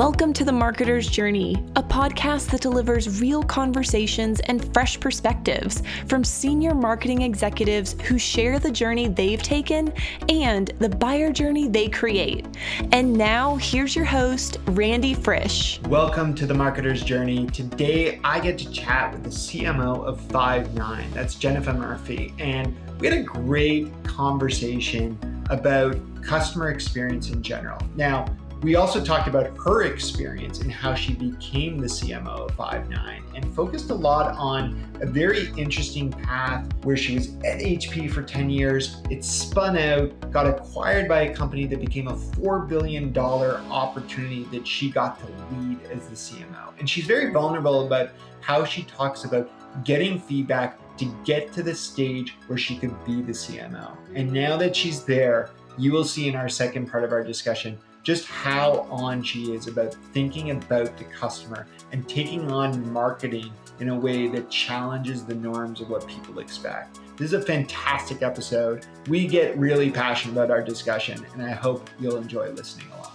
[0.00, 6.24] Welcome to The Marketer's Journey, a podcast that delivers real conversations and fresh perspectives from
[6.24, 9.92] senior marketing executives who share the journey they've taken
[10.30, 12.46] and the buyer journey they create.
[12.92, 15.82] And now, here's your host, Randy Frisch.
[15.82, 17.46] Welcome to The Marketer's Journey.
[17.48, 21.12] Today, I get to chat with the CMO of Five9.
[21.12, 22.32] That's Genefa Murphy.
[22.38, 25.18] And we had a great conversation
[25.50, 27.78] about customer experience in general.
[27.96, 28.24] Now,
[28.62, 33.54] we also talked about her experience and how she became the CMO of Five9 and
[33.54, 38.50] focused a lot on a very interesting path where she was at HP for 10
[38.50, 38.96] years.
[39.08, 44.66] It spun out, got acquired by a company that became a $4 billion opportunity that
[44.66, 46.78] she got to lead as the CMO.
[46.78, 48.10] And she's very vulnerable about
[48.42, 49.50] how she talks about
[49.84, 53.96] getting feedback to get to the stage where she could be the CMO.
[54.14, 55.48] And now that she's there,
[55.78, 59.66] you will see in our second part of our discussion just how on she is
[59.66, 65.34] about thinking about the customer and taking on marketing in a way that challenges the
[65.34, 66.98] norms of what people expect.
[67.16, 68.86] This is a fantastic episode.
[69.08, 73.12] We get really passionate about our discussion, and I hope you'll enjoy listening along.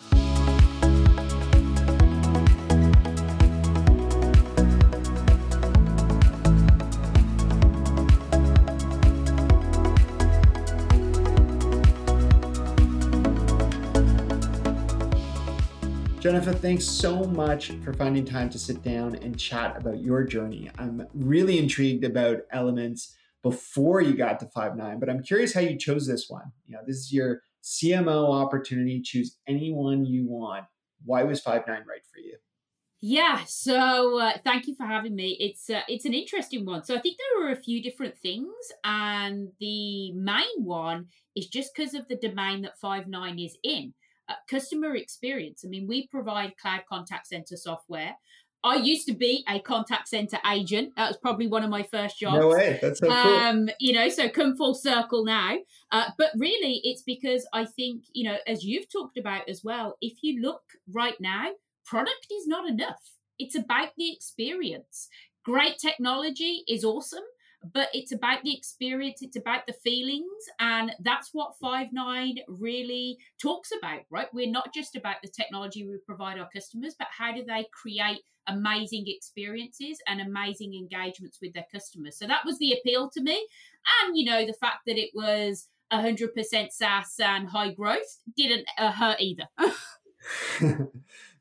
[16.26, 20.72] Genefa, thanks so much for finding time to sit down and chat about your journey.
[20.80, 25.78] I'm really intrigued about elements before you got to Five9, but I'm curious how you
[25.78, 26.52] chose this one.
[26.66, 29.04] You know, this is your CMO opportunity.
[29.04, 30.66] Choose anyone you want.
[31.06, 32.38] Why was Five9 right for you?
[33.02, 35.38] Yeah, so uh, thank you for having me.
[35.40, 36.84] It's uh, it's an interesting one.
[36.86, 38.52] So I think there are a few different things,
[38.84, 43.94] and the main one is just because of the domain that Five9 is in
[44.30, 45.64] uh, customer experience.
[45.66, 48.16] I mean, we provide cloud contact center software.
[48.64, 50.94] I used to be a contact center agent.
[50.98, 52.40] That was probably one of my first jobs.
[52.40, 53.16] No way, that's so cool.
[53.16, 55.58] Um, you know, so come full circle now.
[55.92, 59.98] Uh, but really, it's because I think you know, as you've talked about as well.
[60.02, 61.52] If you look right now,
[61.86, 63.12] product is not enough.
[63.38, 65.10] It's about the experience.
[65.44, 67.24] Great technology is awesome,
[67.74, 70.26] but it's about the experience, it's about the feelings,
[70.60, 74.28] and that's what Five9 really talks about, right?
[74.34, 78.22] We're not just about the technology we provide our customers, but how do they create
[78.48, 82.18] amazing experiences and amazing engagements with their customers.
[82.18, 83.48] So that was the appeal to me.
[84.04, 88.92] And, you know, the fact that it was 100% SaaS and high growth didn't uh,
[88.92, 89.48] hurt either.
[90.62, 90.90] no,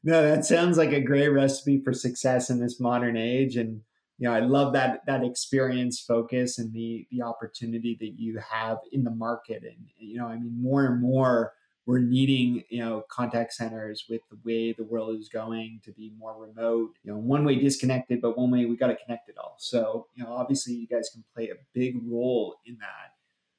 [0.04, 3.56] that sounds like a great recipe for success in this modern age.
[3.56, 3.82] And
[4.24, 8.78] you know, I love that that experience focus and the the opportunity that you have
[8.90, 9.64] in the market.
[9.64, 11.52] And you know, I mean, more and more
[11.84, 16.10] we're needing you know contact centers with the way the world is going to be
[16.18, 16.92] more remote.
[17.02, 19.56] You know, one way disconnected, but one way we got to connect it all.
[19.58, 23.12] So you know, obviously, you guys can play a big role in that.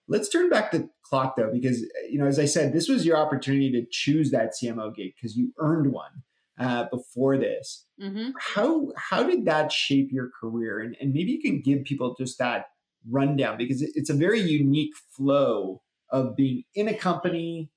[0.07, 3.17] Let's turn back the clock though, because you know, as I said, this was your
[3.17, 6.23] opportunity to choose that CMO gig because you earned one
[6.59, 7.85] uh, before this.
[8.01, 8.31] Mm-hmm.
[8.39, 10.79] How how did that shape your career?
[10.79, 12.67] And, and maybe you can give people just that
[13.09, 17.69] rundown because it's a very unique flow of being in a company,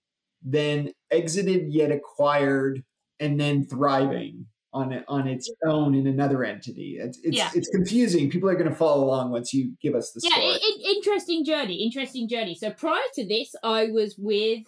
[0.42, 2.84] then exited yet acquired,
[3.20, 6.98] and then thriving on it on its own in another entity.
[7.00, 7.50] It's it's, yeah.
[7.54, 8.30] it's confusing.
[8.30, 10.58] People are going to follow along once you give us the yeah, story.
[10.78, 11.82] Yeah, interesting journey.
[11.82, 12.54] Interesting journey.
[12.54, 14.64] So prior to this, I was with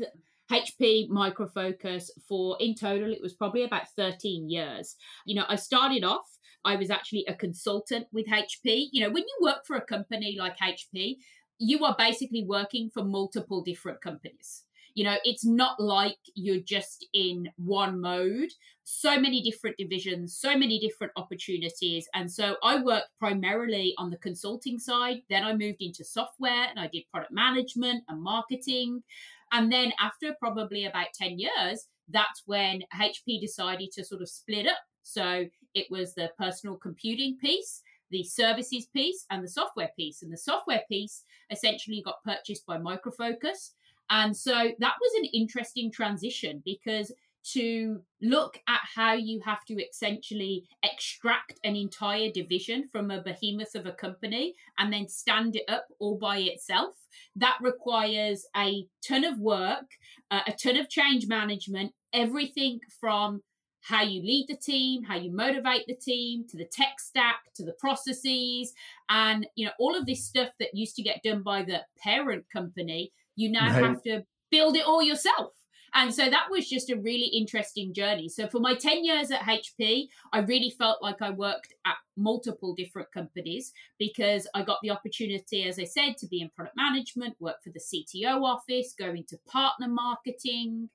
[0.50, 4.96] HP Micro Focus for in total it was probably about 13 years.
[5.24, 6.26] You know, I started off
[6.64, 8.88] I was actually a consultant with HP.
[8.92, 11.16] You know, when you work for a company like HP,
[11.58, 14.64] you are basically working for multiple different companies.
[14.94, 18.50] You know, it's not like you're just in one mode.
[18.82, 22.08] So many different divisions, so many different opportunities.
[22.12, 25.18] And so I worked primarily on the consulting side.
[25.30, 29.02] Then I moved into software and I did product management and marketing.
[29.52, 34.66] And then after probably about 10 years, that's when HP decided to sort of split
[34.66, 34.78] up.
[35.02, 40.22] So it was the personal computing piece, the services piece, and the software piece.
[40.22, 43.74] And the software piece essentially got purchased by Micro Focus.
[44.10, 47.12] And so that was an interesting transition because
[47.42, 53.74] to look at how you have to essentially extract an entire division from a behemoth
[53.74, 56.94] of a company and then stand it up all by itself.
[57.36, 59.86] That requires a ton of work,
[60.30, 63.42] uh, a ton of change management, everything from
[63.82, 67.64] how you lead the team, how you motivate the team, to the tech stack, to
[67.64, 68.74] the processes,
[69.08, 72.44] and you know all of this stuff that used to get done by the parent
[72.52, 73.10] company.
[73.36, 73.84] You now right.
[73.84, 75.52] have to build it all yourself
[75.94, 78.28] And so that was just a really interesting journey.
[78.28, 82.74] So for my 10 years at HP, I really felt like I worked at multiple
[82.74, 87.36] different companies because I got the opportunity, as I said, to be in product management,
[87.40, 90.90] work for the CTO office, go into partner marketing,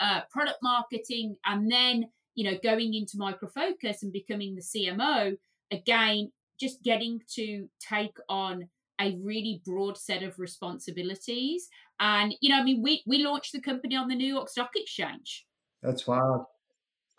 [0.00, 5.36] uh, product marketing, and then, you know, going into Micro Focus and becoming the CMO,
[5.70, 8.68] again, just getting to take on
[9.00, 11.68] a really broad set of responsibilities.
[12.00, 14.70] And, you know, I mean, we, we launched the company on the New York Stock
[14.76, 15.46] Exchange.
[15.82, 16.44] That's wild.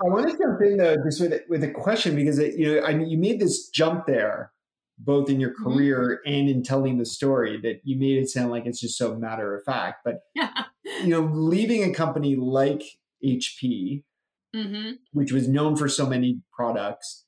[0.01, 2.85] I want to jump in though, just with, with a question because, it, you know,
[2.85, 4.51] I mean, you made this jump there,
[4.97, 5.63] both in your mm-hmm.
[5.63, 6.33] career mm-hmm.
[6.33, 9.55] and in telling the story that you made it sound like it's just so matter
[9.55, 10.05] of fact.
[10.05, 10.21] But,
[11.03, 12.83] you know, leaving a company like
[13.25, 14.03] HP,
[14.55, 14.91] mm-hmm.
[15.11, 17.25] which was known for so many products,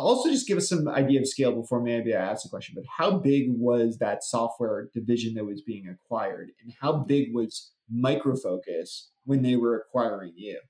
[0.00, 2.84] also just give us some idea of scale before maybe I ask the question, but
[2.98, 8.34] how big was that software division that was being acquired and how big was Micro
[8.36, 10.60] Focus when they were acquiring you?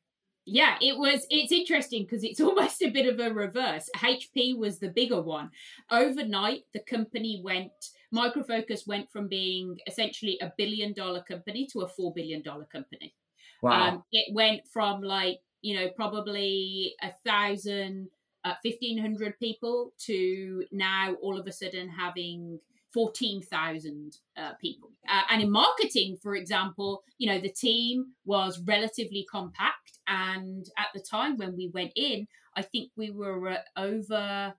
[0.47, 1.27] Yeah, it was.
[1.31, 3.89] It's interesting because it's almost a bit of a reverse.
[3.97, 5.51] HP was the bigger one.
[5.91, 7.73] Overnight, the company went,
[8.13, 13.15] Micro Focus went from being essentially a billion dollar company to a $4 billion company.
[13.63, 13.89] Wow.
[13.89, 18.09] Um, it went from like, you know, probably a thousand
[18.45, 22.59] uh, 1,500 people to now all of a sudden having
[22.93, 24.91] 14,000 uh, people.
[25.09, 29.99] Uh, and in marketing, for example, you know, the team was relatively compact.
[30.07, 34.55] And at the time when we went in, I think we were at over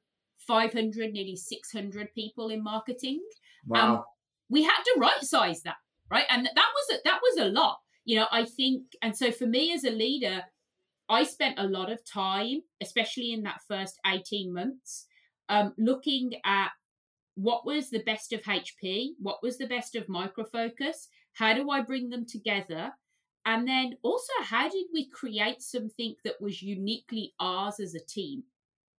[0.48, 3.22] 500, nearly 600 people in marketing.
[3.68, 3.96] Wow.
[3.96, 4.04] Um,
[4.50, 5.78] we had to right size that,
[6.12, 6.26] right?
[6.30, 7.80] And that was a, that was a lot.
[8.04, 10.44] You know, I think, and so for me as a leader,
[11.10, 15.06] I spent a lot of time, especially in that first 18 months,
[15.50, 16.70] um, looking at
[17.36, 21.70] what was the best of HP, what was the best of Micro Focus, how do
[21.70, 22.94] I bring them together?
[23.46, 28.44] And then also, how did we create something that was uniquely ours as a team?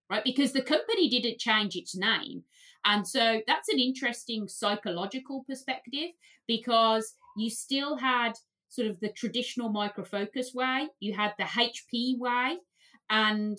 [0.10, 0.24] Right?
[0.24, 2.44] Because the company didn't change its name.
[2.84, 6.12] And so that's an interesting psychological perspective
[6.48, 8.34] because you still had
[8.76, 12.58] sort of the traditional micro focus way, you had the HP way,
[13.10, 13.58] and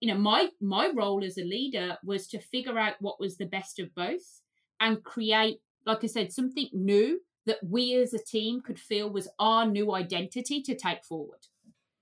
[0.00, 3.46] you know my my role as a leader was to figure out what was the
[3.46, 4.42] best of both
[4.78, 9.28] and create like i said something new that we as a team could feel was
[9.38, 11.38] our new identity to take forward.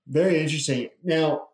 [0.07, 0.89] Very interesting.
[1.03, 1.49] Now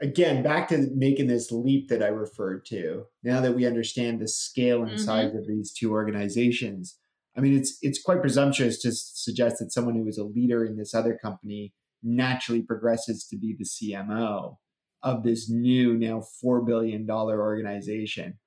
[0.00, 4.26] again back to making this leap that i referred to now that we understand the
[4.26, 5.04] scale and mm-hmm.
[5.04, 6.96] size of these two organizations
[7.36, 10.76] I mean, it's it's quite presumptuous to suggest that someone who is a leader in
[10.76, 14.56] this other company naturally progresses to be the CMO
[15.02, 18.38] of this new now four billion dollar organization.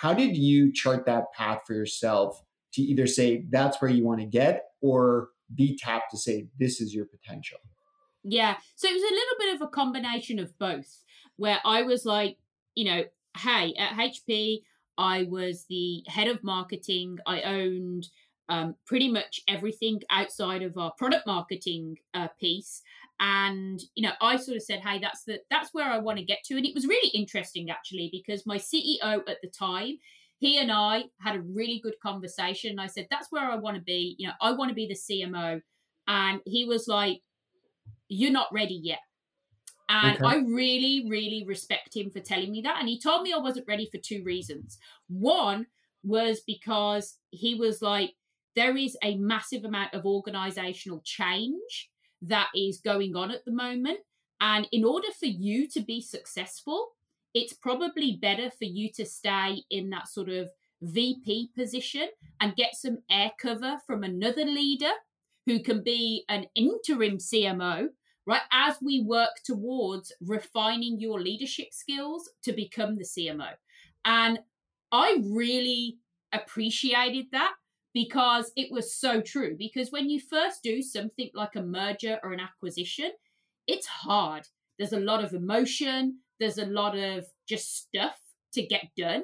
[0.00, 2.40] How did you chart that path for yourself
[2.74, 6.80] to either say that's where you want to get or be tapped to say this
[6.80, 7.58] is your potential?
[8.24, 11.02] Yeah, so it was a little bit of a combination of both,
[11.36, 12.38] where I was like,
[12.74, 13.04] you know,
[13.36, 14.62] hey, at HP,
[14.96, 17.18] I was the head of marketing.
[17.26, 18.08] I owned
[18.48, 22.82] um, pretty much everything outside of our product marketing uh, piece
[23.20, 26.24] and you know i sort of said hey that's the that's where i want to
[26.24, 29.96] get to and it was really interesting actually because my ceo at the time
[30.38, 33.82] he and i had a really good conversation i said that's where i want to
[33.82, 35.60] be you know i want to be the cmo
[36.08, 37.20] and he was like
[38.08, 38.98] you're not ready yet
[39.88, 40.26] and okay.
[40.26, 42.78] I really, really respect him for telling me that.
[42.80, 44.78] And he told me I wasn't ready for two reasons.
[45.08, 45.66] One
[46.02, 48.14] was because he was like,
[48.56, 51.90] there is a massive amount of organizational change
[52.22, 53.98] that is going on at the moment.
[54.40, 56.92] And in order for you to be successful,
[57.34, 60.48] it's probably better for you to stay in that sort of
[60.82, 62.08] VP position
[62.40, 64.92] and get some air cover from another leader
[65.46, 67.88] who can be an interim CMO,
[68.26, 68.40] right?
[68.52, 73.50] As we work towards refining your leadership skills to become the CMO.
[74.04, 74.38] And
[74.92, 75.98] I really
[76.32, 77.54] appreciated that
[77.94, 79.56] because it was so true.
[79.56, 83.12] Because when you first do something like a merger or an acquisition,
[83.66, 84.46] it's hard.
[84.78, 88.18] There's a lot of emotion, there's a lot of just stuff
[88.52, 89.22] to get done.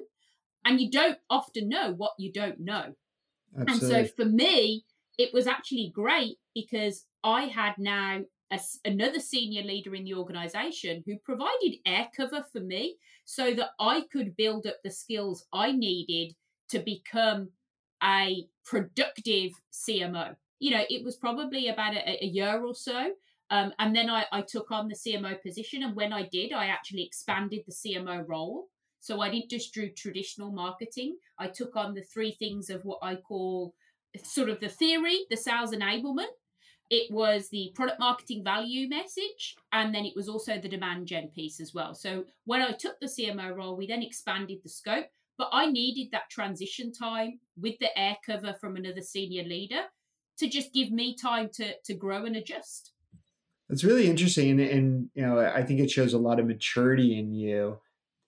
[0.65, 2.95] And you don't often know what you don't know.
[3.59, 3.99] Absolutely.
[3.99, 4.85] And so for me,
[5.19, 8.21] it was actually great because I had now
[8.53, 13.71] a, another senior leader in the organization who provided air cover for me so that
[13.81, 16.35] I could build up the skills I needed
[16.69, 17.49] to become
[18.02, 20.37] a productive CMO.
[20.59, 23.12] You know, it was probably about a, a year or so.
[23.50, 25.83] Um, and then I, I took on the CMO position.
[25.83, 28.66] And when I did, I actually expanded the CMO role.
[29.00, 31.16] So I didn't just do traditional marketing.
[31.38, 33.75] I took on the three things of what I call
[34.23, 36.28] sort of the theory, the sales enablement,
[36.90, 41.28] it was the product marketing value message, and then it was also the demand gen
[41.28, 41.95] piece as well.
[41.95, 45.07] So when I took the CMO role, we then expanded the scope,
[45.40, 49.85] but I needed that transition time with the air cover from another senior leader
[50.38, 52.92] to just give me time to to grow and adjust.
[53.66, 57.18] That's really interesting, and, and you know I think it shows a lot of maturity
[57.18, 57.78] in you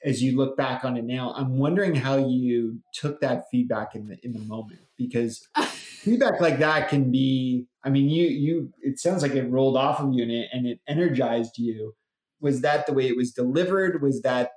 [0.02, 1.34] as you look back on it now.
[1.36, 6.60] I'm wondering how you took that feedback in the in the moment because feedback like
[6.60, 7.66] that can be.
[7.84, 10.66] I mean, you you it sounds like it rolled off of you and it and
[10.66, 11.94] it energized you.
[12.40, 14.00] Was that the way it was delivered?
[14.00, 14.52] Was that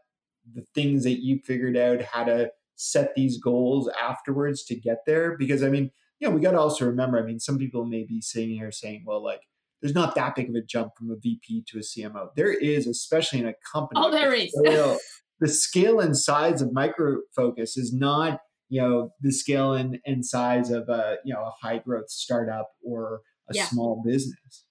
[0.54, 5.38] the things that you figured out how to set these goals afterwards to get there?
[5.38, 7.20] Because I mean, you know, we got to also remember.
[7.20, 9.42] I mean, some people may be sitting here saying, "Well, like."
[9.82, 12.30] There's not that big of a jump from a VP to a CMO.
[12.36, 14.02] There is, especially in a company.
[14.04, 14.52] Oh, there is.
[14.52, 14.98] Scale,
[15.40, 20.26] the scale and size of Micro Focus is not you know the scale and, and
[20.26, 23.66] size of a you know a high growth startup or a yeah.
[23.66, 24.66] small business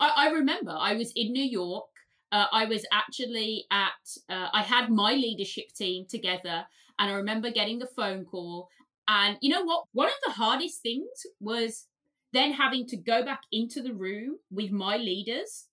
[0.00, 1.84] I, I, remember i was in new york
[2.36, 4.02] uh, i was actually at
[4.34, 6.58] uh, i had my leadership team together
[6.98, 8.68] and i remember getting a phone call.
[9.08, 9.84] And you know what?
[9.92, 11.86] One of the hardest things was
[12.32, 15.68] then having to go back into the room with my leaders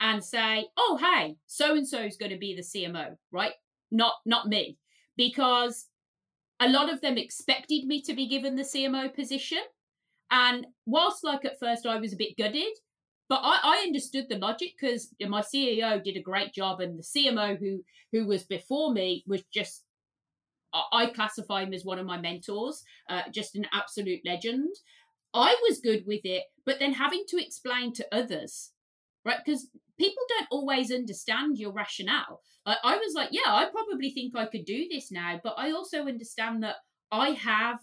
[0.00, 3.52] and say oh hey so and so is going to be the cmo right?
[3.92, 4.78] Not not me.
[5.16, 5.86] Because
[6.62, 9.62] a lot of them expected me to be given the CMO position.
[10.30, 12.72] And whilst, like, at first I was a bit gutted,
[13.32, 17.02] but I, I understood the logic because my CEO did a great job, and the
[17.02, 19.84] CMO who who was before me was just
[20.92, 24.68] I classify him as one of my mentors, uh, just an absolute legend.
[25.32, 28.72] I was good with it, but then having to explain to others,
[29.24, 29.38] right?
[29.42, 32.42] Because people don't always understand your rationale.
[32.66, 35.70] Like I was like, yeah, I probably think I could do this now, but I
[35.70, 36.76] also understand that
[37.10, 37.78] I have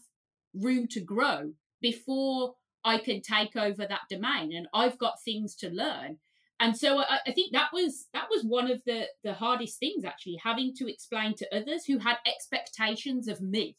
[0.54, 5.70] room to grow before I can take over that domain, and I've got things to
[5.70, 6.18] learn.
[6.60, 10.04] And so I, I think that was that was one of the the hardest things
[10.04, 13.78] actually, having to explain to others who had expectations of me.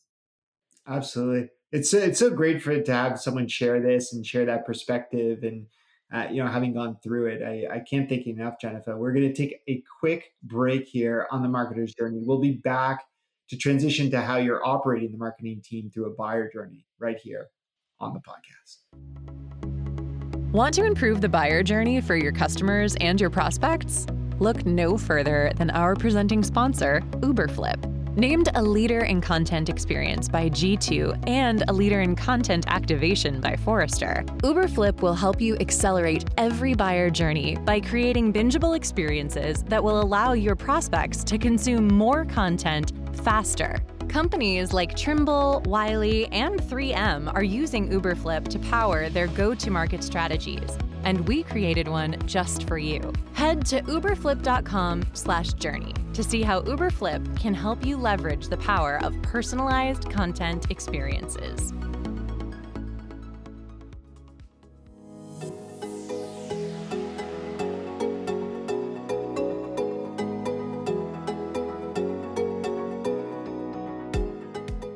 [0.86, 5.42] Absolutely, it's it's so great for to have someone share this and share that perspective
[5.42, 5.66] and
[6.12, 8.98] uh, you know, having gone through it, I, I can't thank you enough, Genefa.
[8.98, 12.18] We're going to take a quick break here on the marketer's journey.
[12.20, 13.04] We'll be back
[13.50, 17.48] to transition to how you're operating the marketing team through a buyer journey right here
[18.00, 18.78] on the podcast.
[20.52, 24.06] Want to improve the buyer journey for your customers and your prospects?
[24.40, 27.86] Look no further than our presenting sponsor, Uberflip.
[28.16, 33.54] Named a leader in content experience by G2 and a leader in content activation by
[33.54, 40.00] Forrester, Uberflip will help you accelerate every buyer journey by creating bingeable experiences that will
[40.00, 42.92] allow your prospects to consume more content
[43.22, 43.78] faster.
[44.10, 50.02] Companies like Trimble, Wiley, and 3M are using Uberflip to power their go to market
[50.02, 53.12] strategies and we created one just for you.
[53.34, 60.10] Head to uberflip.com/journey to see how Uberflip can help you leverage the power of personalized
[60.10, 61.72] content experiences.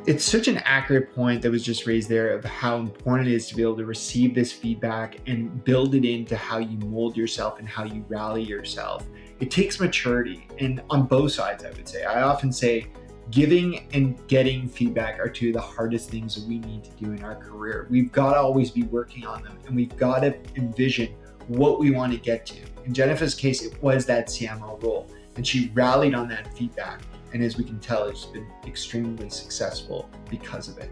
[0.06, 3.48] It's such an accurate point that was just raised there of how important it is
[3.48, 7.58] to be able to receive this feedback and build it into how you mold yourself
[7.58, 9.06] and how you rally yourself.
[9.40, 12.04] It takes maturity, and on both sides, I would say.
[12.04, 12.88] I often say
[13.30, 17.12] giving and getting feedback are two of the hardest things that we need to do
[17.12, 17.86] in our career.
[17.88, 21.14] We've got to always be working on them, and we've got to envision
[21.48, 22.56] what we want to get to.
[22.84, 27.00] In Genefa's case, it was that CMO role, and she rallied on that feedback
[27.34, 30.88] and as we can tell, it's been extremely successful because of it.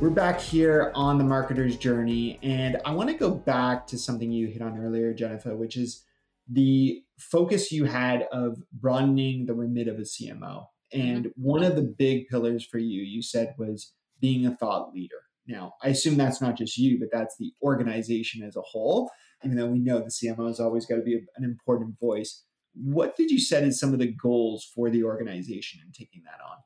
[0.00, 4.30] We're back here on the marketer's journey, and I want to go back to something
[4.30, 6.04] you hit on earlier, Genefa, which is
[6.48, 10.68] the focus you had of broadening the remit of a CMO.
[10.96, 11.42] And mm-hmm.
[11.42, 15.16] one of the big pillars for you, you said, was being a thought leader.
[15.46, 19.10] Now, I assume that's not just you, but that's the organization as a whole,
[19.44, 22.42] even though we know the CMO has always got to be an important voice.
[22.74, 26.44] What did you set as some of the goals for the organization and taking that
[26.44, 26.56] on?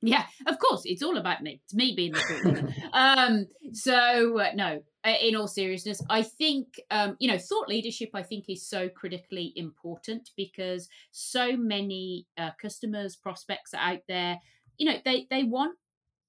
[0.00, 1.60] Yeah, of course, it's all about me.
[1.64, 7.16] It's me being the thought um, so uh, no, in all seriousness, I think um,
[7.18, 8.10] you know thought leadership.
[8.14, 14.38] I think is so critically important because so many uh, customers, prospects are out there.
[14.76, 15.76] You know, they they want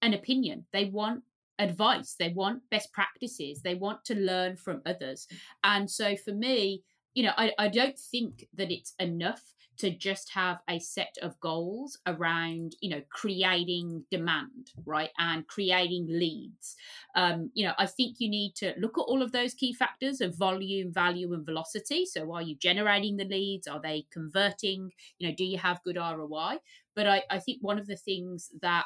[0.01, 0.65] an opinion.
[0.73, 1.23] They want
[1.59, 2.15] advice.
[2.17, 3.61] They want best practices.
[3.61, 5.27] They want to learn from others.
[5.63, 6.83] And so for me,
[7.13, 9.41] you know, I, I don't think that it's enough
[9.79, 16.07] to just have a set of goals around you know creating demand right and creating
[16.09, 16.75] leads.
[17.15, 20.21] Um, you know i think you need to look at all of those key factors
[20.21, 22.05] of volume value and velocity.
[22.05, 23.67] So are you generating the leads?
[23.67, 24.91] Are they converting?
[25.17, 26.57] You know do you have good roi
[26.95, 28.85] but I, I think one of the things that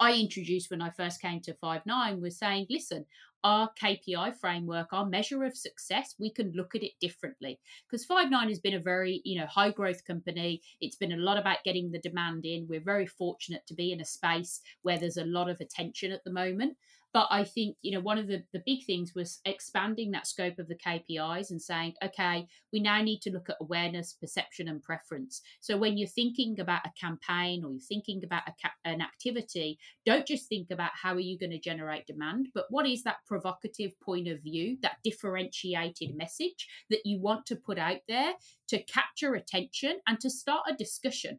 [0.00, 3.06] I introduced when I first came to Five9 was saying, listen,
[3.44, 7.58] our KPI framework, our measure of success, we can look at it differently.
[7.88, 10.62] Because Five9 has been a very, you know, high growth company.
[10.80, 12.66] It's been a lot about getting the demand in.
[12.68, 16.24] We're very fortunate to be in a space where there's a lot of attention at
[16.24, 16.76] the moment.
[17.12, 20.58] But I think, you know, one of the, the big things was expanding that scope
[20.58, 24.82] of the KPIs and saying, okay, we now need to look at awareness, perception, and
[24.82, 25.42] preference.
[25.60, 29.78] So when you're thinking about a campaign or you're thinking about a ca- an activity,
[30.06, 33.24] don't just think about how are you going to generate demand, but what is that
[33.26, 38.32] provocative point of view, that differentiated message that you want to put out there
[38.68, 41.38] to capture attention and to start a discussion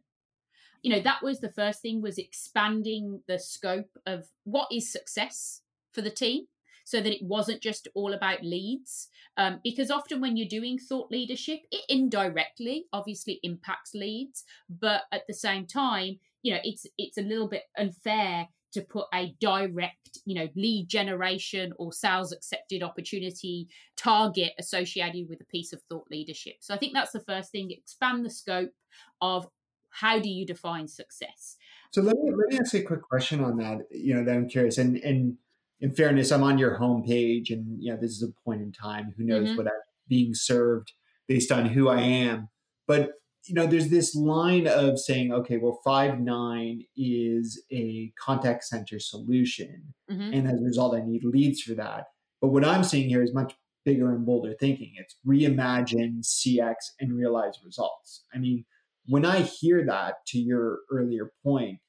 [0.82, 5.62] you know that was the first thing was expanding the scope of what is success
[5.94, 6.46] for the team
[6.84, 9.08] so that it wasn't just all about leads.
[9.36, 15.22] Um, because often when you're doing thought leadership, it indirectly obviously impacts leads, but at
[15.26, 20.18] the same time, you know, it's it's a little bit unfair to put a direct,
[20.26, 26.06] you know, lead generation or sales accepted opportunity target associated with a piece of thought
[26.10, 26.56] leadership.
[26.60, 27.70] So I think that's the first thing.
[27.70, 28.72] Expand the scope
[29.20, 29.46] of
[29.90, 31.56] how do you define success.
[31.92, 33.78] So let me let me ask you a quick question on that.
[33.90, 34.76] You know, that I'm curious.
[34.76, 35.38] And and
[35.80, 39.14] in fairness, I'm on your homepage, and you know, this is a point in time.
[39.16, 39.56] Who knows mm-hmm.
[39.56, 39.72] what I'm
[40.08, 40.92] being served
[41.28, 42.48] based on who I am.
[42.86, 43.12] But
[43.46, 49.94] you know, there's this line of saying, okay, well, Five9 is a contact center solution,
[50.10, 50.32] mm-hmm.
[50.32, 52.04] and as a result, I need leads for that.
[52.40, 53.54] But what I'm seeing here is much
[53.84, 54.92] bigger and bolder thinking.
[54.96, 58.24] It's reimagine CX and realize results.
[58.34, 58.64] I mean,
[59.06, 61.80] when I hear that, to your earlier point,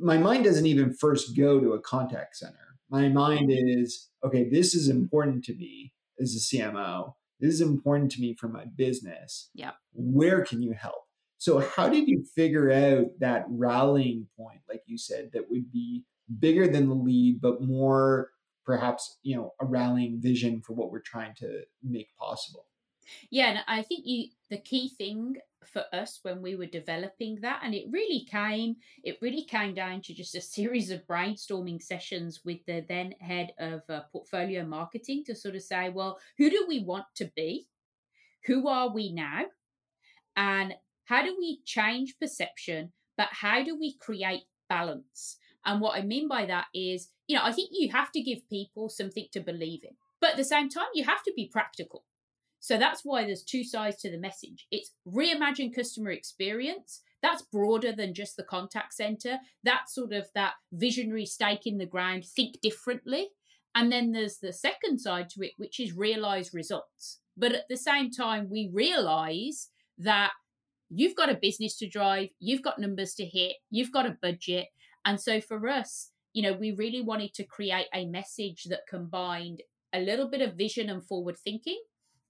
[0.00, 2.71] my mind doesn't even first go to a contact center.
[2.92, 7.14] My mind is, okay, this is important to me as a CMO.
[7.40, 9.48] This is important to me for my business.
[9.54, 9.70] Yeah.
[9.94, 11.06] Where can you help?
[11.38, 16.04] So, how did you figure out that rallying point, like you said, that would be
[16.38, 18.30] bigger than the lead, but more
[18.64, 22.66] perhaps, you know, a rallying vision for what we're trying to make possible?
[23.30, 27.60] Yeah, and I think you the key thing for us when we were developing that
[27.64, 32.40] and it really came it really came down to just a series of brainstorming sessions
[32.44, 36.64] with the then head of uh, portfolio marketing to sort of say well who do
[36.68, 37.66] we want to be?
[38.46, 39.44] Who are we now?
[40.36, 45.36] And how do we change perception but how do we create balance?
[45.64, 48.48] And what i mean by that is you know i think you have to give
[48.48, 52.04] people something to believe in but at the same time you have to be practical
[52.62, 54.68] so that's why there's two sides to the message.
[54.70, 57.02] It's reimagine customer experience.
[57.20, 59.38] That's broader than just the contact center.
[59.64, 63.30] That's sort of that visionary stake in the ground, think differently.
[63.74, 67.18] And then there's the second side to it, which is realize results.
[67.36, 70.30] But at the same time, we realize that
[70.88, 74.68] you've got a business to drive, you've got numbers to hit, you've got a budget.
[75.04, 79.62] And so for us, you know, we really wanted to create a message that combined
[79.92, 81.80] a little bit of vision and forward thinking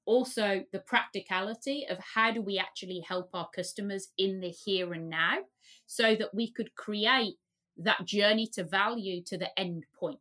[0.04, 5.08] also the practicality of how do we actually help our customers in the here and
[5.08, 5.38] now
[5.86, 7.34] so that we could create
[7.76, 10.18] that journey to value to the end point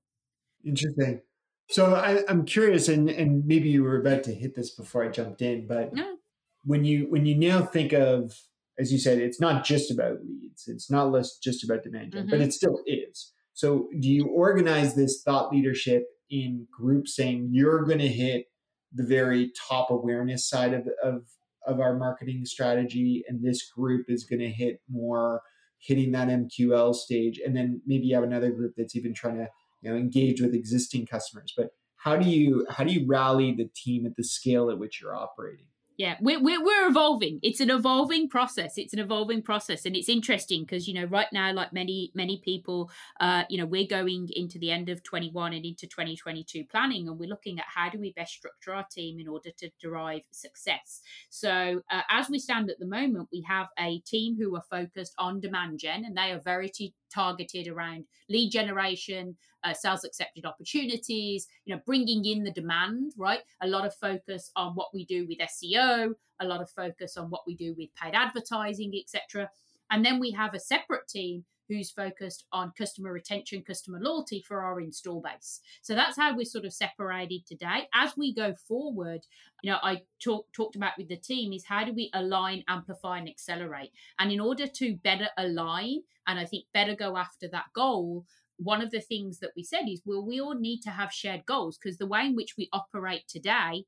[0.66, 1.22] interesting
[1.70, 5.10] so I, am curious and and maybe you were about to hit this before i
[5.10, 6.16] jumped in but no.
[6.64, 8.34] when you when you now think of
[8.80, 12.22] as you said it's not just about leads it's not less just about demand gen
[12.24, 12.30] mm-hmm.
[12.30, 17.84] but it still is so do you organize this thought leadership in groups saying you're
[17.84, 18.46] going to hit
[18.94, 21.24] the very top awareness side of, of,
[21.66, 23.24] of our marketing strategy.
[23.28, 25.42] And this group is going to hit more
[25.80, 27.40] hitting that MQL stage.
[27.44, 29.48] And then maybe you have another group that's even trying to
[29.82, 31.54] you know, engage with existing customers.
[31.56, 35.02] But how do you how do you rally the team at the scale at which
[35.02, 35.66] you're operating?
[35.98, 37.40] Yeah we're, we're, we're evolving.
[37.42, 38.78] It's an evolving process.
[38.78, 42.42] It's an evolving process and it's interesting because you know right now like many many
[42.44, 47.08] people uh you know we're going into the end of 21 and into 2022 planning
[47.08, 50.22] and we're looking at how do we best structure our team in order to derive
[50.32, 51.02] success.
[51.30, 55.14] So uh, as we stand at the moment we have a team who are focused
[55.18, 60.46] on demand gen and they are very t- targeted around lead generation, uh, sales accepted
[60.46, 63.42] opportunities, you know, bringing in the demand, right?
[63.62, 67.30] A lot of focus on what we do with SEO, a lot of focus on
[67.30, 69.50] what we do with paid advertising, etc.
[69.92, 74.62] And then we have a separate team who's focused on customer retention, customer loyalty for
[74.62, 75.62] our install base.
[75.82, 77.88] So that's how we're sort of separated today.
[77.94, 79.22] As we go forward,
[79.64, 83.20] you know, I talk, talked about with the team is how do we align, amplify,
[83.20, 83.92] and accelerate?
[84.20, 88.26] And in order to better align and I think better go after that goal,
[88.58, 91.44] one of the things that we said is well we all need to have shared
[91.48, 93.86] goals because the way in which we operate today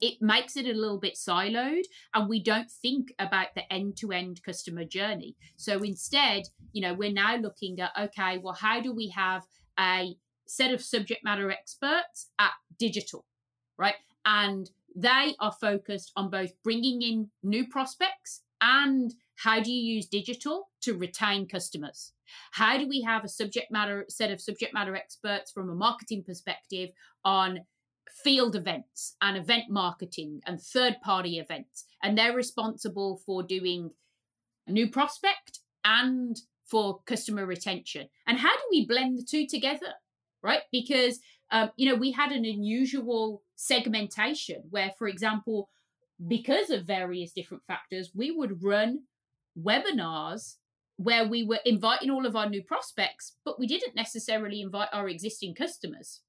[0.00, 1.84] it makes it a little bit siloed
[2.14, 5.36] and we don't think about the end to end customer journey.
[5.56, 9.44] So instead, you know, we're now looking at okay, well, how do we have
[9.78, 13.24] a set of subject matter experts at digital,
[13.78, 13.94] right?
[14.24, 20.06] And they are focused on both bringing in new prospects and how do you use
[20.06, 22.12] digital to retain customers?
[22.52, 26.24] How do we have a subject matter set of subject matter experts from a marketing
[26.24, 26.90] perspective
[27.24, 27.60] on
[28.12, 31.84] field events and event marketing and third party events.
[32.02, 33.90] And they're responsible for doing
[34.66, 38.08] new prospect and for customer retention.
[38.26, 39.94] And how do we blend the two together?
[40.42, 40.62] Right?
[40.72, 41.18] Because,
[41.50, 45.68] um, you know, we had an unusual segmentation where, for example,
[46.26, 49.00] because of various different factors, we would run
[49.58, 50.56] webinars
[50.96, 55.08] where we were inviting all of our new prospects, but we didn't necessarily invite our
[55.08, 56.20] existing customers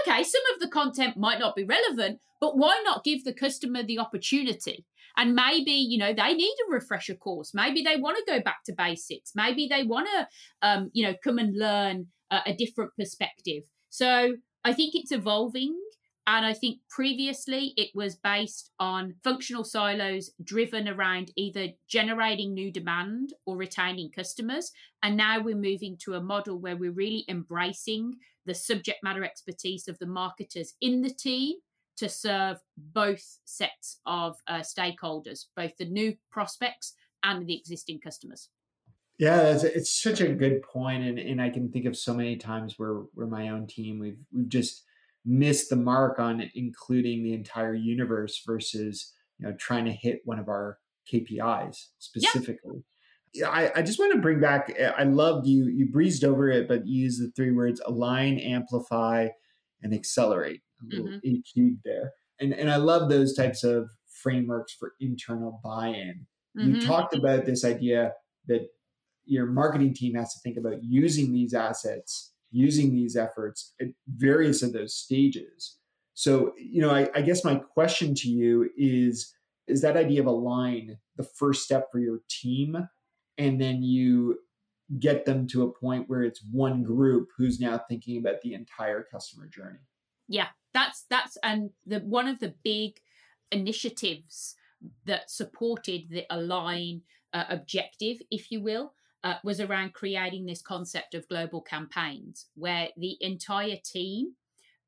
[0.00, 3.82] okay, some of the content might not be relevant, but why not give the customer
[3.82, 4.84] the opportunity?
[5.16, 7.52] And maybe, you know, they need a refresher course.
[7.52, 9.32] Maybe they want to go back to basics.
[9.34, 10.28] Maybe they want to,
[10.62, 13.64] um, you know, come and learn uh, a different perspective.
[13.90, 15.76] So I think it's evolving.
[16.28, 22.70] And I think previously it was based on functional silos driven around either generating new
[22.70, 24.70] demand or retaining customers.
[25.02, 28.12] And now we're moving to a model where we're really embracing
[28.48, 31.56] the subject matter expertise of the marketers in the team
[31.98, 38.48] to serve both sets of uh, stakeholders, both the new prospects and the existing customers.
[39.18, 42.74] Yeah, it's such a good point, and, and I can think of so many times
[42.78, 44.84] where where my own team we've we've just
[45.26, 50.38] missed the mark on including the entire universe versus you know trying to hit one
[50.38, 50.78] of our
[51.12, 52.84] KPIs specifically.
[53.34, 53.48] Yeah.
[53.50, 56.86] I, I just want to bring back I loved you you breezed over it, but
[56.86, 59.28] you used the three words align, amplify,
[59.82, 60.62] and accelerate.
[60.80, 61.60] A little mm-hmm.
[61.60, 62.12] A there.
[62.40, 66.26] And and I love those types of frameworks for internal buy-in.
[66.56, 66.74] Mm-hmm.
[66.74, 68.12] You talked about this idea
[68.46, 68.68] that
[69.24, 74.62] your marketing team has to think about using these assets using these efforts at various
[74.62, 75.76] of those stages.
[76.14, 79.34] So, you know, I, I guess my question to you is
[79.66, 82.88] is that idea of align the first step for your team?
[83.38, 84.38] And then you
[84.98, 89.02] get them to a point where it's one group who's now thinking about the entire
[89.02, 89.78] customer journey.
[90.28, 92.94] Yeah, that's that's and the one of the big
[93.50, 94.54] initiatives
[95.04, 101.14] that supported the align uh, objective, if you will, uh, was around creating this concept
[101.14, 104.34] of global campaigns where the entire team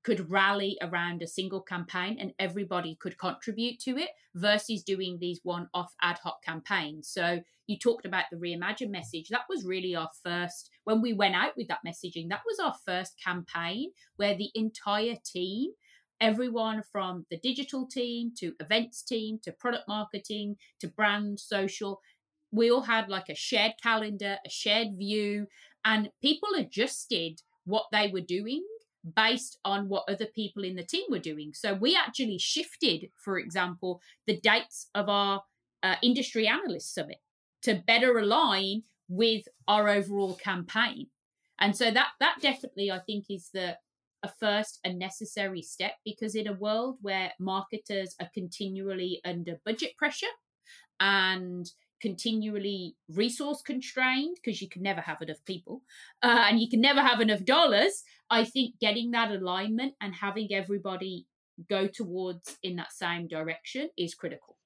[0.02, 5.40] could rally around a single campaign and everybody could contribute to it versus doing these
[5.42, 7.08] one off ad hoc campaigns.
[7.12, 9.28] So you talked about the reimagine message.
[9.28, 12.74] That was really our first, when we went out with that messaging, that was our
[12.86, 15.70] first campaign where the entire team
[16.22, 21.98] everyone from the digital team to events team to product marketing to brand social
[22.52, 25.46] we all had like a shared calendar, a shared view,
[25.84, 28.64] and people adjusted what they were doing
[29.16, 31.52] based on what other people in the team were doing.
[31.54, 35.42] So we actually shifted, for example, the dates of our
[35.82, 37.18] uh, industry analyst summit
[37.62, 41.06] to better align with our overall campaign.
[41.58, 43.76] And so that that definitely I think is the
[44.22, 49.96] a first and necessary step because in a world where marketers are continually under budget
[49.96, 50.26] pressure
[51.00, 55.82] and continually resource constrained because you can never have enough people
[56.22, 60.52] uh, and you can never have enough dollars i think getting that alignment and having
[60.52, 61.26] everybody
[61.68, 64.56] go towards in that same direction is critical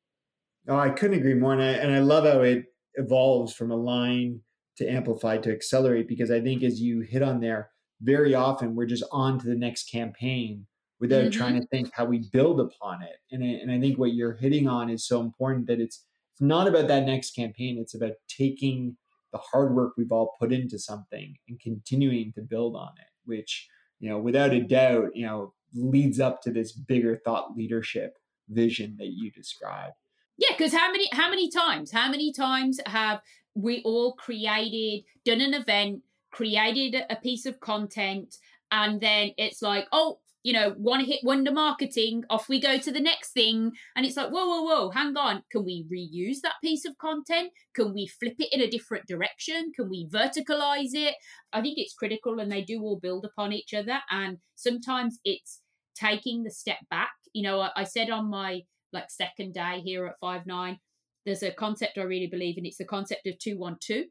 [0.68, 4.40] oh i couldn't agree more and i, and I love how it evolves from align
[4.76, 7.70] to amplify to accelerate because i think as you hit on there
[8.00, 10.66] very often we're just on to the next campaign
[11.00, 11.38] without mm-hmm.
[11.38, 14.68] trying to think how we build upon it and, and i think what you're hitting
[14.68, 17.78] on is so important that it's it's not about that next campaign.
[17.78, 18.96] It's about taking
[19.32, 23.68] the hard work we've all put into something and continuing to build on it, which,
[24.00, 28.16] you know, without a doubt, you know, leads up to this bigger thought leadership
[28.48, 29.94] vision that you described.
[30.36, 33.20] Yeah, because how many how many times, how many times have
[33.54, 38.38] we all created, done an event, created a piece of content,
[38.72, 42.92] and then it's like, oh, you know, one hit wonder marketing, off we go to
[42.92, 43.72] the next thing.
[43.96, 45.42] And it's like, whoa, whoa, whoa, hang on.
[45.50, 47.50] Can we reuse that piece of content?
[47.74, 49.72] Can we flip it in a different direction?
[49.74, 51.14] Can we verticalize it?
[51.54, 54.00] I think it's critical and they do all build upon each other.
[54.10, 55.62] And sometimes it's
[55.96, 57.12] taking the step back.
[57.32, 58.60] You know, I, I said on my
[58.92, 60.76] like second day here at Five9,
[61.24, 62.66] there's a concept I really believe in.
[62.66, 64.04] It's the concept of 212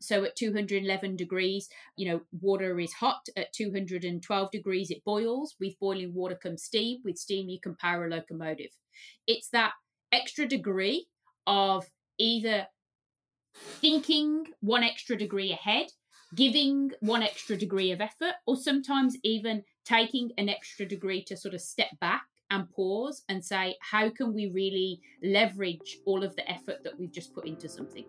[0.00, 3.26] so at 211 degrees, you know, water is hot.
[3.36, 5.54] At 212 degrees, it boils.
[5.60, 7.00] With boiling water comes steam.
[7.04, 8.70] With steam, you can power a locomotive.
[9.26, 9.72] It's that
[10.10, 11.06] extra degree
[11.46, 11.86] of
[12.18, 12.66] either
[13.54, 15.88] thinking one extra degree ahead,
[16.34, 21.54] giving one extra degree of effort, or sometimes even taking an extra degree to sort
[21.54, 26.50] of step back and pause and say, how can we really leverage all of the
[26.50, 28.04] effort that we've just put into something?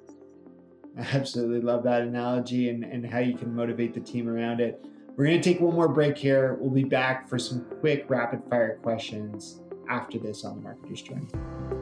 [0.97, 4.83] I absolutely love that analogy and, and how you can motivate the team around it.
[5.15, 6.57] We're going to take one more break here.
[6.59, 11.80] We'll be back for some quick rapid fire questions after this on the Marketer's Journey.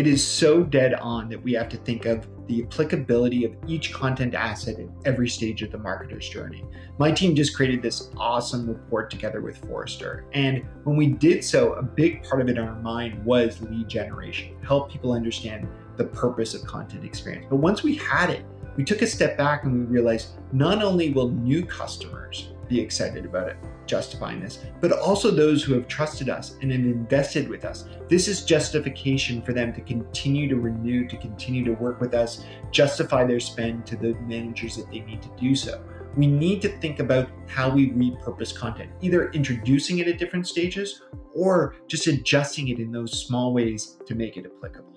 [0.00, 3.92] It is so dead on that we have to think of the applicability of each
[3.92, 6.64] content asset at every stage of the marketer's journey.
[6.96, 10.24] My team just created this awesome report together with Forrester.
[10.32, 13.88] And when we did so, a big part of it in our mind was lead
[13.88, 17.48] generation, help people understand the purpose of content experience.
[17.50, 18.46] But once we had it,
[18.78, 23.26] we took a step back and we realized not only will new customers be excited
[23.26, 27.64] about it, justifying this, but also those who have trusted us and have invested with
[27.64, 27.84] us.
[28.08, 32.44] This is justification for them to continue to renew, to continue to work with us,
[32.70, 35.82] justify their spend to the managers that they need to do so.
[36.16, 41.02] We need to think about how we repurpose content, either introducing it at different stages
[41.34, 44.89] or just adjusting it in those small ways to make it applicable.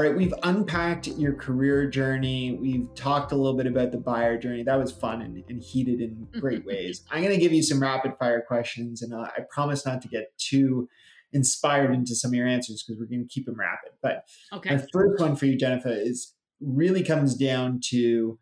[0.00, 2.56] All right, we've unpacked your career journey.
[2.58, 4.62] We've talked a little bit about the buyer journey.
[4.62, 7.04] That was fun and, and heated in great ways.
[7.10, 10.08] I'm going to give you some rapid fire questions, and uh, I promise not to
[10.08, 10.88] get too
[11.34, 13.90] inspired into some of your answers because we're going to keep them rapid.
[14.02, 14.76] But okay.
[14.76, 16.32] my first one for you, Genefa, is
[16.62, 18.38] really comes down to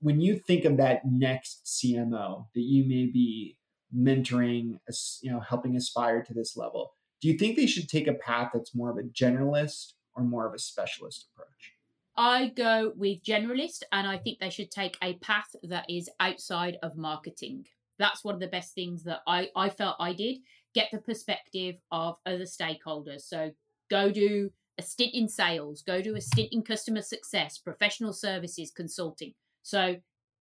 [0.00, 3.58] when you think of that next CMO that you may be
[3.94, 4.78] mentoring,
[5.22, 6.92] you know, helping aspire to this level.
[7.20, 10.46] Do you think they should take a path that's more of a generalist or more
[10.46, 11.72] of a specialist approach?
[12.16, 16.78] I go with generalist, and I think they should take a path that is outside
[16.82, 17.66] of marketing.
[17.98, 20.38] That's one of the best things that I, I felt I did.
[20.74, 23.22] Get the perspective of other stakeholders.
[23.22, 23.50] So
[23.90, 28.72] go do a stint in sales, go do a stint in customer success, professional services,
[28.74, 29.34] consulting.
[29.62, 29.96] So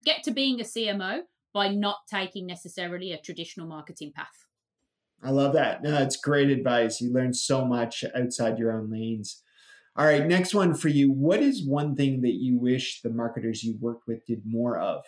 [0.06, 1.22] get to being a CMO
[1.54, 4.46] by not taking necessarily a traditional marketing path.
[5.24, 5.84] I love that.
[5.84, 7.00] No, it's great advice.
[7.00, 9.43] You learn so much outside your own lanes.
[9.96, 11.12] All right, next one for you.
[11.12, 15.04] What is one thing that you wish the marketers you worked with did more of?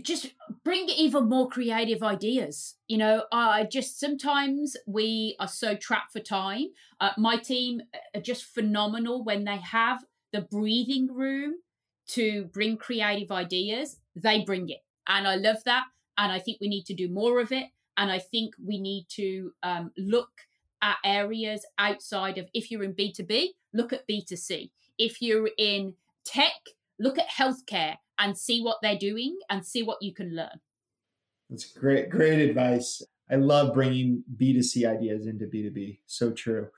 [0.00, 0.30] Just
[0.64, 2.76] bring even more creative ideas.
[2.88, 6.68] You know, I uh, just sometimes we are so trapped for time.
[6.98, 7.82] Uh, my team
[8.14, 11.56] are just phenomenal when they have the breathing room
[12.08, 13.98] to bring creative ideas.
[14.16, 15.84] They bring it, and I love that.
[16.16, 17.66] And I think we need to do more of it.
[17.98, 20.30] And I think we need to um, look
[20.82, 24.70] at areas outside of if you're in B2B, look at B2C.
[24.98, 26.52] If you're in tech,
[26.98, 30.60] look at healthcare and see what they're doing and see what you can learn.
[31.48, 33.02] That's great, great advice.
[33.30, 35.98] I love bringing B2C ideas into B2B.
[36.06, 36.68] So true.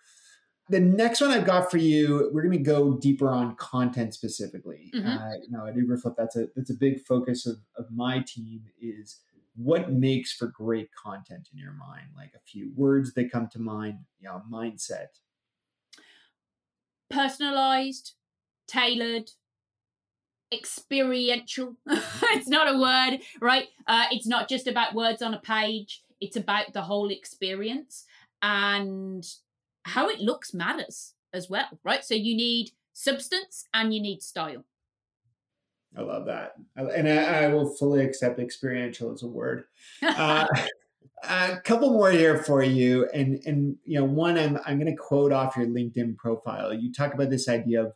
[0.69, 4.91] The next one I've got for you, we're going to go deeper on content specifically.
[4.95, 5.09] Mm-hmm.
[5.09, 8.63] Uh, you know, at Uberflip, that's a that's a big focus of, of my team
[8.81, 9.21] is
[9.57, 13.59] what makes for great content in your mind like a few words that come to
[13.59, 15.09] mind you know mindset
[17.13, 18.15] personalized
[18.67, 19.31] tailored
[20.53, 21.77] experiential.
[22.35, 23.69] It's not a word right?
[23.87, 26.03] Uh, it's not just about words on a page.
[26.21, 28.05] It's about the whole experience
[28.41, 29.25] and
[29.85, 32.05] how it looks matters as well right?
[32.05, 34.65] So you need substance and you need style.
[35.97, 39.65] I love that, and I, I, will fully accept experiential as a word.
[40.03, 40.47] Uh,
[41.23, 45.01] a couple more here for you, and and you know, one I'm I'm going to
[45.01, 46.75] quote off your LinkedIn profile.
[46.75, 47.93] You talk about this idea of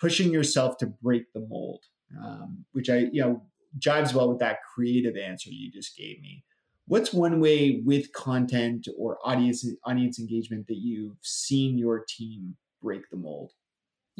[0.00, 1.84] pushing yourself to break the mold,
[2.22, 3.42] um, which I you know
[3.78, 6.44] jives well with that creative answer you just gave me.
[6.86, 13.10] What's one way with content or audience audience engagement that you've seen your team break
[13.10, 13.52] the mold?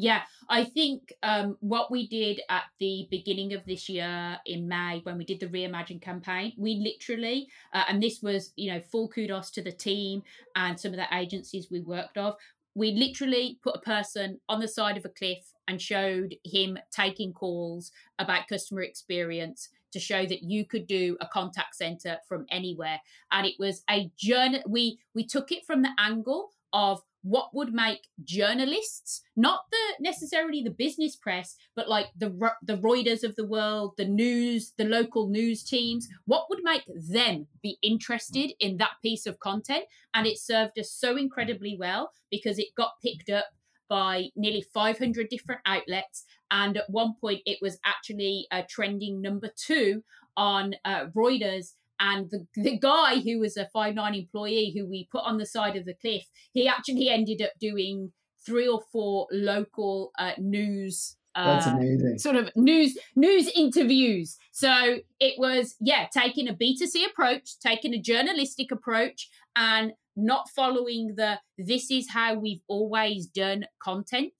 [0.01, 5.01] Yeah, I think um, what we did at the beginning of this year in May
[5.03, 9.09] when we did the Reimagine campaign, we literally, uh, and this was, you know, full
[9.09, 10.23] kudos to the team
[10.55, 12.37] and some of the agencies we worked of.
[12.75, 17.33] We literally put a person on the side of a cliff and showed him taking
[17.33, 23.01] calls about customer experience to show that you could do a contact center from anywhere
[23.33, 27.73] and it was a journey we we took it from the angle of what would
[27.73, 32.29] make journalists not the necessarily the business press but like the
[32.63, 37.47] the Reuters of the world the news the local news teams what would make them
[37.61, 39.85] be interested in that piece of content?
[40.13, 43.45] And it served us so incredibly well because it got picked up
[43.89, 46.25] by nearly 500 different outlets.
[46.51, 50.03] And at one point it was actually uh, trending number 2
[50.37, 55.23] on uh, Reuters and the, the guy who was a Five9 employee who we put
[55.23, 58.11] on the side of the cliff he actually ended up doing
[58.45, 62.17] three or four local uh, news that's uh, amazing.
[62.17, 64.37] Sort of news news interviews.
[64.51, 71.15] So it was yeah, taking a B2C approach, taking a journalistic approach, and not following
[71.15, 74.33] the this is how we've always done content.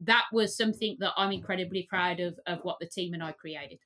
[0.00, 3.78] That was something that I'm incredibly proud of of what the team and I created.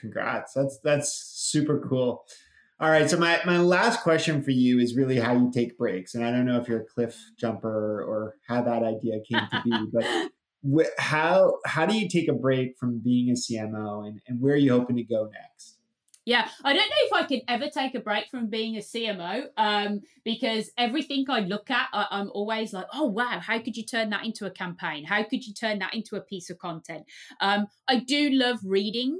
[0.00, 0.52] Congrats.
[0.54, 2.24] That's that's super cool.
[2.78, 3.08] All right.
[3.08, 6.14] So my, my last question for you is really how you take breaks.
[6.14, 9.62] And I don't know if you're a cliff jumper or how that idea came to
[9.64, 14.40] be, but how how do you take a break from being a CMO and, and
[14.40, 15.76] where are you hoping to go next?
[16.26, 19.46] Yeah, I don't know if I could ever take a break from being a CMO
[19.56, 23.84] um, because everything I look at, I, I'm always like, oh, wow, how could you
[23.84, 25.04] turn that into a campaign?
[25.04, 27.04] How could you turn that into a piece of content?
[27.40, 29.16] Um, I do love reading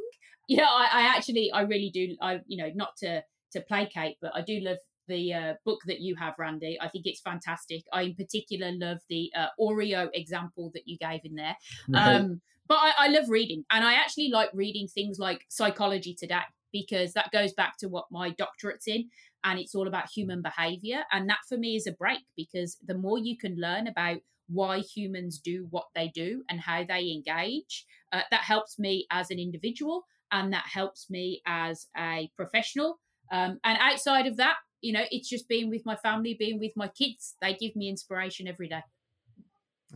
[0.47, 2.17] you know, I, I actually, I really do.
[2.21, 4.79] I, you know, not to to placate, but I do love
[5.09, 6.79] the uh, book that you have, Randy.
[6.81, 7.85] I think it's fantastic.
[7.93, 11.57] I, in particular, love the uh, Oreo example that you gave in there.
[11.89, 12.17] Right.
[12.17, 16.41] Um, but I, I love reading, and I actually like reading things like Psychology Today
[16.73, 19.09] because that goes back to what my doctorate's in,
[19.45, 21.05] and it's all about human behavior.
[21.13, 24.79] And that for me is a break because the more you can learn about why
[24.79, 29.39] humans do what they do and how they engage, uh, that helps me as an
[29.39, 32.99] individual and that helps me as a professional.
[33.33, 36.73] Um, and outside of that, you know, it's just being with my family, being with
[36.77, 37.35] my kids.
[37.41, 38.83] They give me inspiration every day.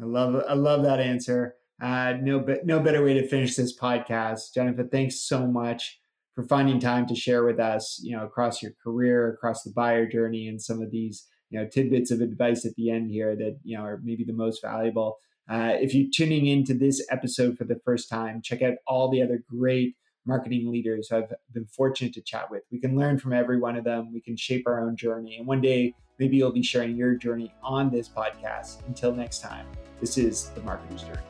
[0.00, 1.54] I love I love that answer.
[1.82, 4.90] Uh, no, but no better way to finish this podcast, Genefa.
[4.90, 6.00] Thanks so much
[6.34, 8.00] for finding time to share with us.
[8.02, 11.66] You know, across your career, across the buyer journey, and some of these you know
[11.66, 15.18] tidbits of advice at the end here that you know are maybe the most valuable.
[15.48, 19.22] Uh, if you're tuning into this episode for the first time, check out all the
[19.22, 22.62] other great marketing leaders I've been fortunate to chat with.
[22.70, 24.12] We can learn from every one of them.
[24.12, 25.36] We can shape our own journey.
[25.38, 28.86] And one day, maybe you'll be sharing your journey on this podcast.
[28.86, 29.66] Until next time,
[30.00, 31.29] this is The Marketer's Journey.